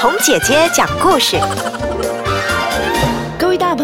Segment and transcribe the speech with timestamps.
[0.00, 1.36] 红姐姐讲故事。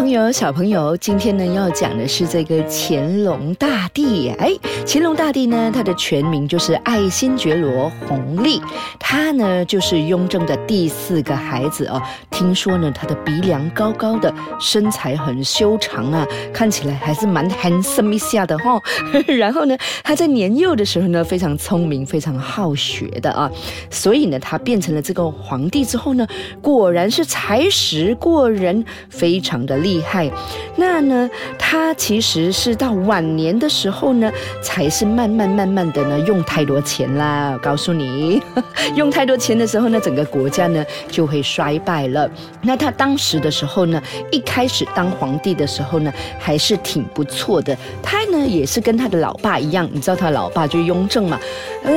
[0.09, 4.29] 有、小朋友，今天呢要讲的是这个乾隆大帝。
[4.37, 4.51] 哎，
[4.85, 8.61] 乾隆大帝呢，他的全名就是爱新觉罗弘历，
[8.99, 12.01] 他呢就是雍正的第四个孩子哦。
[12.31, 18.81] 听说呢，他的鼻梁高高的，身材很修长啊，看起来还是蛮 handsome 一下的哈。
[19.27, 23.51] 然后呢，他在年幼的时候呢，非常聪明，非常好学的啊。
[23.89, 26.25] 所以呢，他变成了这个皇帝之后呢，
[26.61, 29.57] 果然是才识过人，非常。
[29.67, 30.29] 的厉厉害，
[30.75, 31.27] 那呢？
[31.57, 37.57] 他其实是到晚年的时候呢，才是慢慢慢慢的呢，用太多钱啦。
[37.61, 38.41] 告诉你，
[38.95, 42.29] 用太多钱的时候呢，整个国家呢就会衰败了。
[42.61, 44.01] 那他当时的时候呢，
[44.31, 47.75] 一开始当皇帝的时候呢，还是挺不错的。
[48.03, 51.39] 他呢也是跟他的老爸一样，你知道他老爸就是雍正嘛。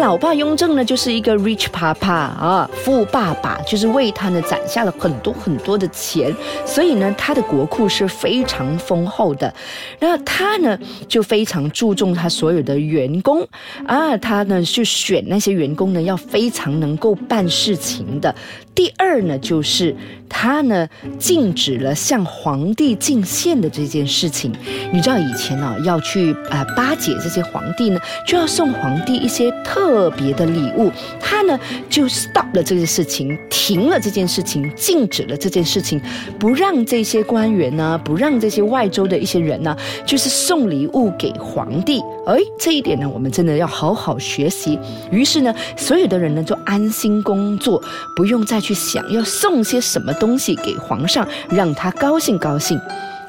[0.01, 7.41] 老爸雍正呢就是一个 rich 爸爸啊，富爸爸，就是为他呢攒下了很多很多的钱，所以呢他的。
[7.51, 9.53] 国库是非常丰厚的，
[9.99, 13.47] 那他呢就非常注重他所有的员工
[13.85, 18.35] 啊，他呢去选那些员工呢要非常能够办事情的。
[18.73, 19.95] 第二呢就是
[20.27, 20.89] 他呢
[21.19, 24.51] 禁止了向皇帝进献的这件事情。
[24.91, 31.59] 你知道以前呢要去啊巴结这些皇帝呢，就要送皇帝一些特别的礼物，他呢
[31.91, 36.01] 就 stop 了这件事情，停了这件事情，禁止了这件事情，
[36.39, 37.51] 不让这些官。
[37.51, 42.01] 员，不让这些外州的一些人呢，就是送礼物给皇帝。
[42.27, 44.79] 哎，这一点呢，我们真的要好好学习。
[45.11, 47.83] 于是呢，所有的人呢，就安心工作，
[48.15, 52.81] 不用再去想要送些什么东西给皇上，让他高兴高兴。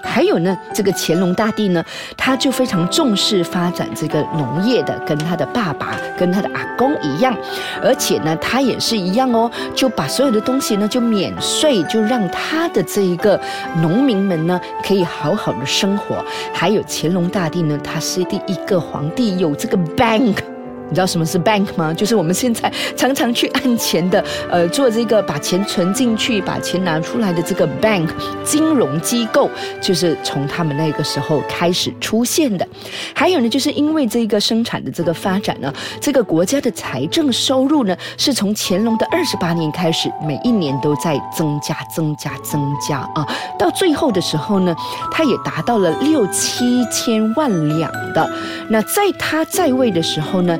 [0.03, 1.83] 还有呢，这个乾隆大帝呢，
[2.17, 7.35] 他就非常重视发展这个农业的，跟他的爸爸、跟他的阿公一样，
[7.81, 13.39] 而且呢，他也是一样哦，就把所有的东西呢就免税，就让他的这一个
[13.81, 16.23] 农民们呢可以好好的生活。
[16.53, 20.50] 还有乾隆大帝呢，他是第一个皇帝有这个 bank。
[20.91, 21.94] 你知道什么是 bank 吗？
[21.94, 28.09] 就是我们现在常常去按钱的，呃，做这个把钱存进去、把钱拿出来的这个 bank
[28.44, 29.50] 金融机构，
[29.81, 32.68] 就是从他们那个时候开始出现的。
[33.16, 43.25] 还有呢，就是因为这个生产的这个发展呢，这个国家的财政收入呢，是从乾隆的二十八年开始，每一年都在增加、增加、增加啊，
[43.58, 44.75] 到最后的时候呢，
[45.09, 48.29] 它也达到了六七千万两的。
[48.68, 50.59] 那在他在位的时候呢？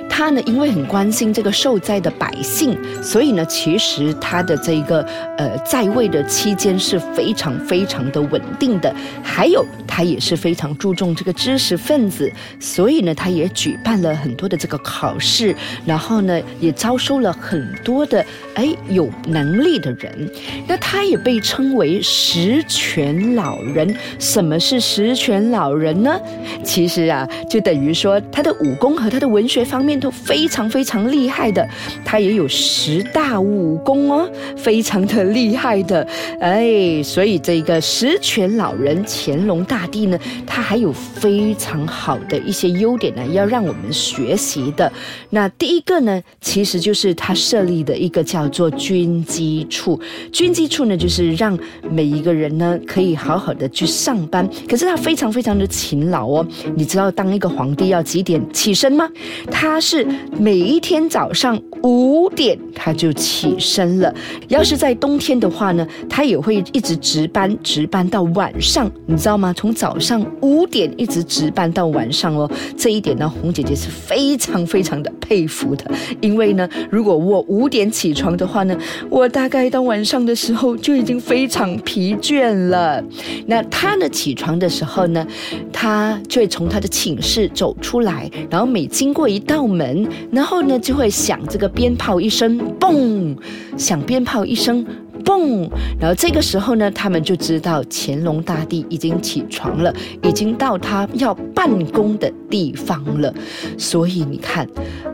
[0.13, 5.01] 他呢，因为很关心这个受灾的百姓，所以呢，其实他的这个
[5.37, 8.93] 呃在位的期间是非常非常的稳定的。
[9.23, 12.29] 还有，他也是非常注重这个知识分子，
[12.59, 15.55] 所以呢，他也举办了很多的这个考试，
[15.85, 18.23] 然后呢，也招收了很多的
[18.55, 20.29] 哎有能力的人。
[20.67, 23.95] 那他也被称为十全老人。
[24.19, 26.19] 什么是十全老人呢？
[26.65, 30.00] 其实啊，就等于说他的武功和他的文学方面。
[30.01, 31.65] 都非常非常厉害的，
[32.03, 36.05] 他也有十大武功哦，非常的厉害的，
[36.39, 44.91] 哎，所以这个十全老人乾隆大帝呢，他还有非常好的一些优点呢，要让我们学习的。
[45.29, 49.99] 那第一个呢，其实就是他设立的一个叫做军机处，
[50.33, 51.57] 军机处呢，就是让
[51.89, 54.49] 每一个人呢可以好好的去上班。
[54.67, 59.07] 可是他非常非常的勤劳哦，你知道当一个皇帝要几点起身吗？
[59.51, 60.07] 他是。
[60.39, 64.11] 每一天早上五点他就起身了。
[64.47, 69.53] 要是在冬天的话呢，他也会一直值班，值班到晚上，你知道吗？
[69.55, 72.49] 从早上五点一直值班到晚上哦。
[72.75, 75.85] 这一点呢，红姐姐是非常非常的佩服的。
[76.21, 78.75] 因为呢，如果我五点起床的话呢，
[79.09, 83.03] 我大概到晚上的时候就已经非常疲倦了。
[83.45, 85.27] 那他呢，起床的时候呢，
[85.71, 89.80] 他就会从他的寝室走出来，然后每经过一道门。
[89.81, 93.35] 门，然后呢，就会响这个鞭炮一声，嘣，
[93.77, 94.85] 响鞭炮一声。
[95.23, 95.69] 嘣！
[95.99, 99.93] 然后这个时候呢，他们就知道乾隆大帝已经起床了，
[100.23, 103.31] 已经到他要办公的地方了。
[103.77, 104.67] 所以你看，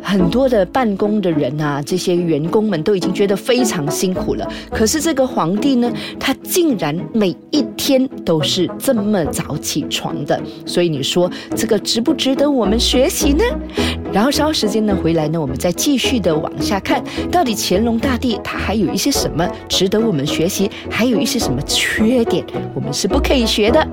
[0.07, 4.49] 很多的办公的人啊，这些员工们都已经觉得非常辛苦了。
[4.71, 10.41] 可是这个皇帝呢，他竟然每一天都是这么早起床的。
[10.65, 13.43] 所以你说这个值不值得我们学习呢？
[14.13, 19.99] 然后稍后时间呢回来呢，我们再继续的往下看，到底乾隆大帝他还有一些什么值得。
[19.99, 23.85] 我们学习还有一些什么缺点，我们是不可以学的。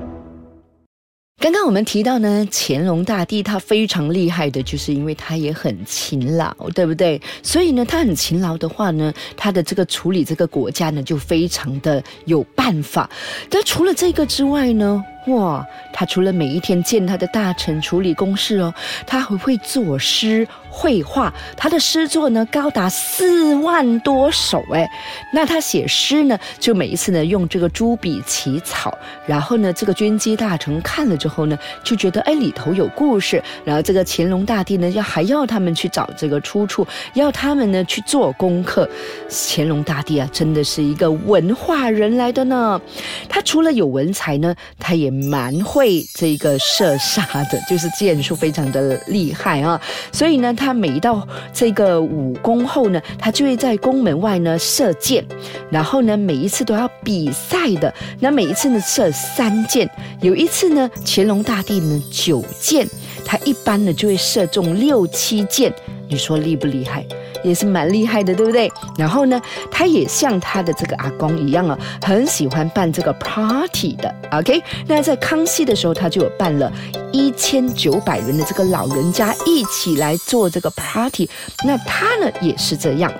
[1.45, 7.21] 刚刚我们提到呢，乾隆大帝他非常厉害的，就是因为他也很勤劳，对不对？
[7.43, 13.07] 所以呢，他很勤劳的话呢，他的这个处理这个国家呢，就非常的有办法。
[13.47, 15.05] 但除了这个之外呢？
[15.27, 18.71] 哇，他除了每一天见他的大臣处理公事哦，
[19.07, 21.33] 他还会作诗绘画。
[21.57, 24.87] 他的诗作呢高达四万多首哎。
[25.33, 28.95] 那他写诗呢，就每一次呢用这个朱笔起草，
[29.25, 36.85] 然后呢这个军机大臣看了之后呢，就觉得哎里头有故事，然后这个乾隆大帝呢要还要他们去找这个出处，
[37.15, 38.87] 要他们呢去做功课。
[39.27, 42.79] 乾隆大帝啊，真的是一个文化人来的呢。
[43.27, 45.14] 他除了有文采呢，他也。
[45.23, 49.79] 蛮会这个射杀的，就是箭术非常的厉害啊，
[50.11, 55.25] 所以呢，他每到这个武功后呢，他就会在宫门外呢射箭，
[55.69, 59.89] 然后呢，每一次都要比赛的，那每一次呢射三箭，
[60.21, 62.87] 有一次呢，乾隆大帝呢九箭，
[63.23, 65.73] 他一般呢就会射中六七箭，
[66.09, 67.05] 你说厉不厉害？
[67.45, 68.71] 也是蛮厉害的，对不对？
[68.97, 69.39] 然后呢，
[69.71, 74.13] 他也像他的这个阿公一样啊，很喜欢办这个 party 的。
[74.31, 76.71] OK，那在康熙的时候，他就有办了
[77.11, 81.29] 一千九百人的这个老人家一起来做这个 party。
[81.63, 83.11] 那他呢也是这样，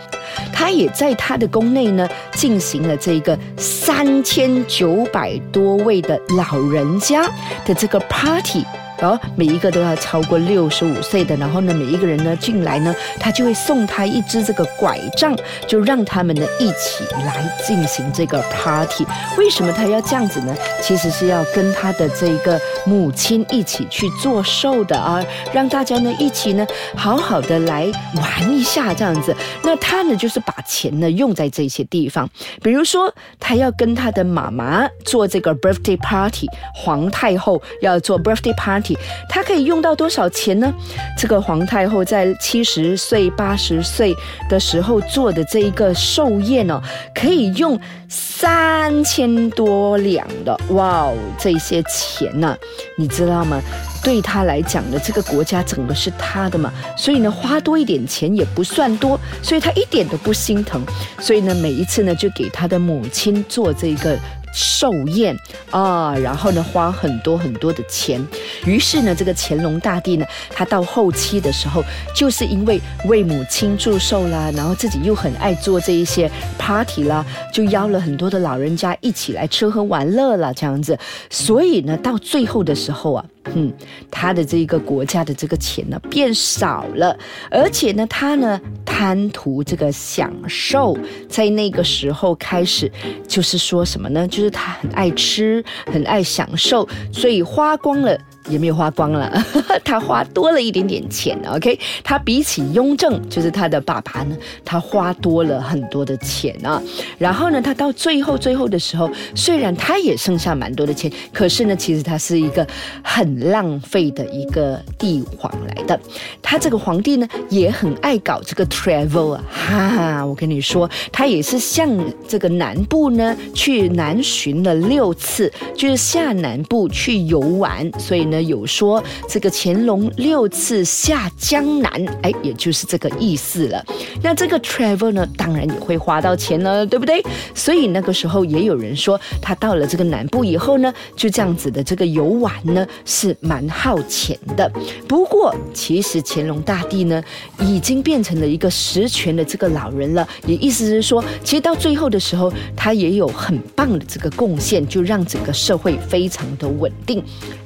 [0.51, 7.24] 他也在他的宫内呢进行了这个三千九百多位的老人家
[7.66, 8.66] 的这个 party。
[9.00, 15.36] 然后每一个都要超过六十五岁的，然后呢，每一个人呢进来呢，他就会送他一支这个拐杖，
[15.68, 19.06] 就让他们呢一起来进行这个 party。
[19.38, 20.56] 为什么他要这样子呢？
[20.81, 26.65] 其实是要跟他的这个母亲一起去做寿的啊，让大家呢一起呢
[26.95, 29.36] 好好的来玩一下这样子。
[29.63, 32.30] 那他呢就是把钱呢用在这些地方，
[32.62, 38.85] 比如说他要跟他的妈妈做这个 birthday party，皇太后要做 birthday party。
[39.30, 40.74] 他可以用到多少钱呢？
[41.18, 44.14] 这个皇太后在七十岁、八十岁
[44.50, 46.82] 的时候做的这一个寿宴哦，
[47.14, 47.80] 可以用
[48.10, 51.10] 三千多两的哇，
[51.40, 52.58] 这些钱呢，
[52.98, 53.62] 你知道吗？
[54.04, 60.86] 对他来讲呢，这个国家整个是他的嘛，所以呢，花多一点钱也不算多，所以他一点都不心疼，
[61.20, 64.18] 所以呢，每一次呢，就给他的母亲做这个。
[64.56, 65.38] 寿宴
[65.69, 68.25] 啊，然后呢，花很多很多的钱。
[68.66, 71.84] 于是呢，这个乾隆大帝呢，他到后期的时候，
[72.16, 80.98] 就是因为为母亲祝寿啦，然后自己又很爱做这一些 party 啦，就邀了很多的老人家一起来吃喝玩乐了，这样子。
[81.30, 83.25] 所以呢，到最后的时候啊。
[83.53, 83.71] 嗯，
[84.09, 87.18] 他的这个国家的这个钱呢变少了，
[87.51, 90.97] 而且呢，他呢贪图这个享受，
[91.30, 92.92] 在那个时候开始，
[93.27, 94.27] 就是说什么呢？
[94.27, 98.19] 就是他很爱吃，很爱享受，所以花光了。
[98.47, 99.31] 也没有花光了，
[99.83, 101.38] 他花多了一点点钱。
[101.47, 106.81] OK，他比起雍正，就是他的爸爸呢，他花多了很多的钱啊。
[107.18, 112.65] 然后呢，他到最后最后的时候，虽然他也剩下蛮多的钱，可是呢，其实他是一个
[113.03, 116.00] 很浪费的一个帝皇来的。
[116.41, 121.89] 他这个皇帝呢，也很爱搞这个 travel 啊，哈，我跟你说，他也是向
[122.27, 128.35] 这个南部呢去南巡了六次，就是下南部去游玩，所以呢。
[128.42, 131.92] 有说这个乾隆六次下江南，
[132.22, 133.84] 哎，也就是这个意思了。
[134.22, 137.24] 那这个 travel 呢，当然也会花到钱了，对不对？
[137.54, 144.72] 所以那个时候也有人说，他到了这个南部以后呢，就这样子的这个游玩呢，是蛮耗钱的。
[145.08, 147.24] 不过，其实乾隆大帝呢，
[147.60, 157.24] 已经变成了一个实权的这个老人了，也意思是说，其实到最后的时候，他也有很棒的这个贡献，就让整个社会非常的稳定。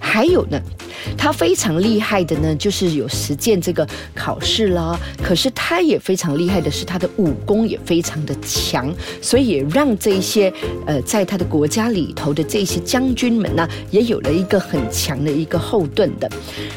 [0.09, 0.59] 还有呢。
[1.17, 4.99] 他非常厉害的呢，就是有实践这个考试啦。
[5.23, 10.51] 可是他也非常厉害的是，他的武功也非常的强，所以也让这些
[10.85, 16.29] 呃，在他的国家里头的这些将军们呢，也有了一个很强的一个后盾的。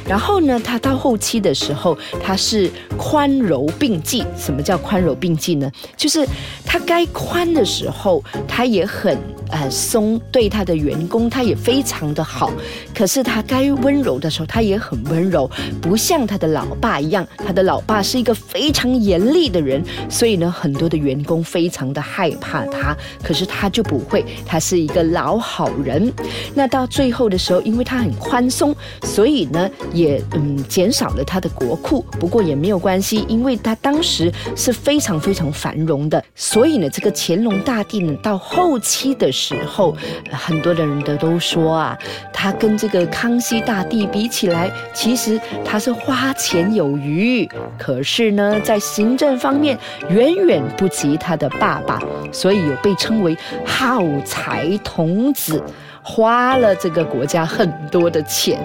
[0.07, 4.25] 然后呢，他到后期的时候，他是宽柔并济。
[4.39, 5.71] 什么叫宽柔并济呢？
[5.97, 6.25] 就是
[6.65, 9.19] 他该宽的时候，他也很。
[9.53, 12.51] 呃，松对他的员工，他也非常的好。
[12.95, 15.51] 可是他该温柔的时候，他也很温柔，
[15.81, 17.27] 不像他的老爸一样。
[17.47, 22.97] 他的老爸是一个非常严厉的人，所以呢，很多的员工非常的害怕他。
[23.23, 26.13] 可是他就不会，他是一个老好人。
[26.55, 28.75] 那到最后的时候，因为他很宽松，
[29.05, 32.05] 所以呢，也嗯减少了他的国库。
[32.19, 36.23] 不过也没有关系，因为他当时是非常非常繁荣的。
[36.35, 39.97] 所以呢，这个乾隆大帝呢，到后期的时候，
[40.31, 41.99] 很多的人都都说啊，
[42.33, 49.79] 他跟这个康熙大帝比起来，其实他是花钱有余，可是呢，在行政方面
[50.09, 52.01] 远远不及他的爸爸，
[52.33, 55.63] 所以有被称为耗财童子，
[56.03, 58.59] 花了这个国家很多的钱。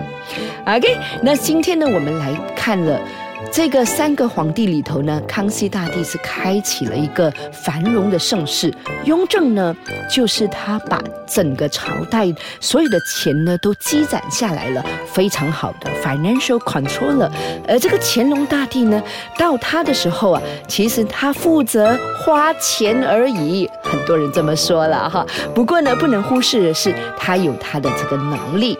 [0.65, 2.99] OK，那今天呢，我们来看了。
[3.51, 8.73] 这个三个皇帝里头呢，康熙大帝是开启了一个繁荣的盛世。
[9.05, 9.75] 雍正呢，
[10.11, 12.27] 就是他把整个朝代
[12.59, 17.29] 所有的钱呢都积攒下来了，非常好的 financial control。
[17.67, 19.01] 而这个乾隆大帝呢，
[19.37, 25.25] 到他的时候啊，其实他负责花钱而已，很多人这么说了哈。
[25.55, 28.77] 不过呢，不能忽视的是，他有他的这个能力，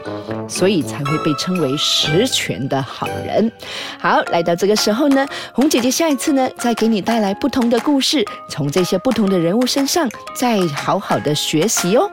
[0.47, 3.51] 所以才会被称为实权的好人。
[3.99, 4.56] 好，来到。
[4.57, 12.11] 这个时候呢，红姐姐下一次呢，再给你带来不同的故事，从这些不同的人物身上，再好好的学习哦。